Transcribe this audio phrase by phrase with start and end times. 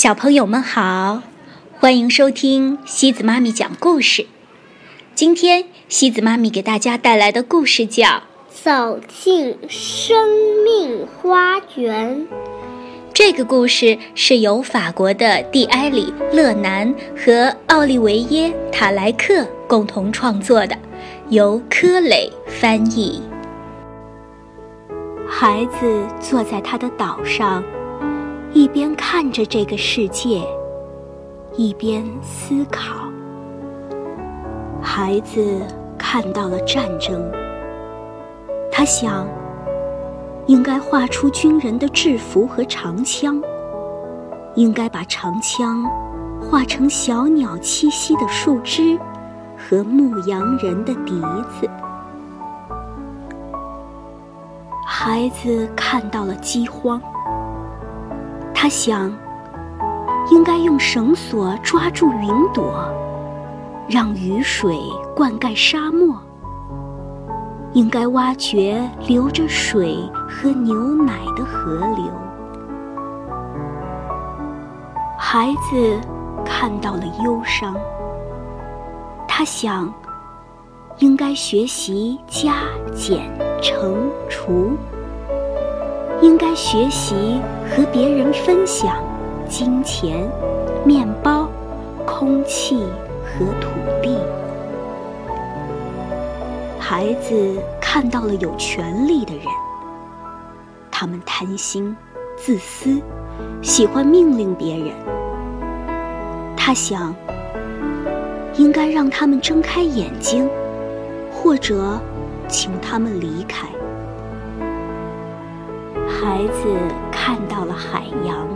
[0.00, 1.22] 小朋友们好，
[1.78, 4.24] 欢迎收听西子妈咪讲故事。
[5.14, 8.06] 今天西子妈咪给大家带来的故事叫
[8.48, 10.26] 《走进生
[10.64, 12.16] 命花园》。
[13.12, 20.74] 这个故事是由法国的蒂埃里·勒南和奥利维耶·塔莱克共同创作的，
[21.28, 23.22] 由柯磊翻译。
[25.28, 27.62] 孩子坐在他的岛上。
[28.52, 30.42] 一边看着这个世界，
[31.56, 33.08] 一边思考。
[34.82, 35.60] 孩子
[35.96, 37.22] 看到了战争，
[38.72, 39.24] 他想，
[40.46, 43.40] 应该画出军人的制服和长枪，
[44.56, 45.84] 应该把长枪
[46.40, 48.98] 画成小鸟栖息的树枝
[49.56, 51.20] 和牧羊人的笛
[51.60, 51.70] 子。
[54.84, 57.00] 孩子看到了饥荒。
[58.62, 59.10] 他想，
[60.30, 62.84] 应该用绳索抓住云朵，
[63.88, 64.78] 让雨水
[65.16, 66.14] 灌溉沙漠；
[67.72, 69.96] 应该挖掘流着水
[70.28, 72.04] 和牛奶的河流。
[75.18, 75.98] 孩子
[76.44, 77.74] 看到了忧伤，
[79.26, 79.90] 他想，
[80.98, 82.56] 应该学习加
[82.94, 84.72] 减乘除。
[86.22, 87.40] 应该学习
[87.70, 88.96] 和别人分享
[89.48, 90.28] 金钱、
[90.84, 91.48] 面包、
[92.06, 92.84] 空气
[93.24, 93.70] 和土
[94.02, 94.18] 地。
[96.78, 99.44] 孩子看到了有权利的人，
[100.90, 101.96] 他们贪心、
[102.36, 103.00] 自私，
[103.62, 104.92] 喜欢命令别人。
[106.54, 107.14] 他想，
[108.56, 110.46] 应该让他们睁开眼睛，
[111.32, 111.98] 或者
[112.46, 113.66] 请他们离开。
[116.22, 116.68] 孩子
[117.10, 118.46] 看到了海洋，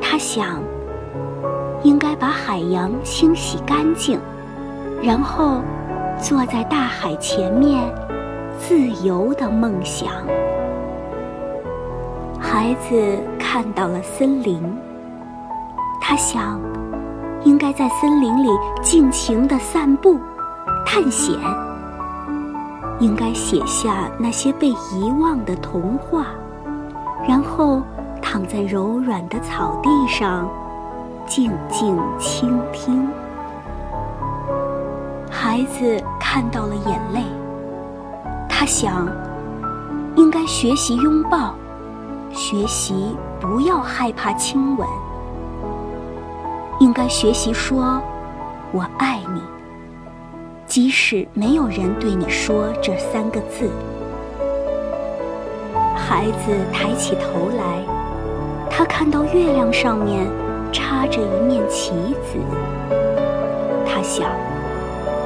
[0.00, 0.62] 他想，
[1.82, 4.18] 应该把海洋清洗干净，
[5.02, 5.60] 然后
[6.18, 7.84] 坐在大海前面，
[8.58, 10.08] 自由的梦想。
[12.40, 14.58] 孩子看到了森林，
[16.00, 16.58] 他想，
[17.44, 18.48] 应该在森林里
[18.80, 20.18] 尽情的散步、
[20.86, 21.38] 探险。
[23.00, 26.26] 应该写下那些被遗忘的童话，
[27.28, 27.82] 然后
[28.22, 30.48] 躺在柔软的草地上，
[31.26, 33.06] 静静倾听。
[35.30, 37.22] 孩子看到了眼泪，
[38.48, 39.06] 他想，
[40.16, 41.54] 应该学习拥抱，
[42.32, 44.88] 学习不要害怕亲吻，
[46.80, 48.00] 应该学习说
[48.72, 49.42] “我爱你”。
[50.66, 53.70] 即使没有人对你说这三个字，
[56.08, 57.84] 孩子抬起头来，
[58.70, 60.26] 他看到月亮上面
[60.72, 61.92] 插着一面旗
[62.24, 62.38] 子。
[63.86, 64.26] 他想，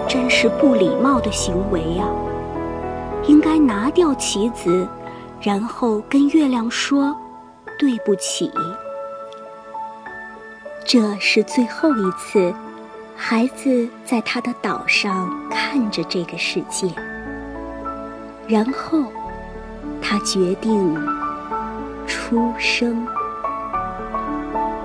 [0.09, 2.04] 真是不礼貌的行为呀！
[3.28, 4.88] 应该拿掉旗子，
[5.41, 7.16] 然后跟月亮说
[7.78, 8.50] 对不起。
[10.84, 12.53] 这是最后一次。
[13.14, 16.88] 孩子在他的岛上看着这个世界，
[18.49, 19.04] 然后
[20.00, 20.94] 他决定
[22.06, 23.06] 出生。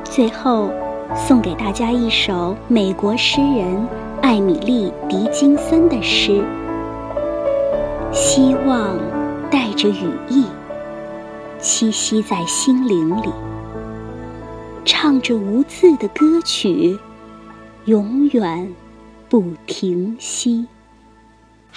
[0.04, 0.72] 最后，
[1.16, 3.88] 送给大家一首美国诗人
[4.22, 6.44] 艾米丽·狄金森的诗：
[8.12, 8.98] 希望
[9.52, 10.46] 带着羽翼，
[11.62, 13.30] 栖息在心灵里，
[14.84, 16.98] 唱着无字的歌曲。
[17.86, 18.74] 永远
[19.30, 20.68] 不停息。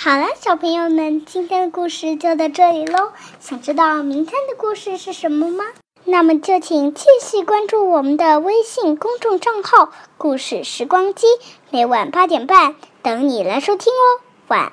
[0.02, 3.12] 好了，小朋友们，今天的故事就到这里喽。
[3.38, 5.66] 想知道明天的故事是什么吗？
[6.04, 11.26] 那么就请继续关注我们的微信公众账号“故事时光机”，
[11.68, 14.24] 每晚八点半等你来收听哦。
[14.48, 14.72] 晚。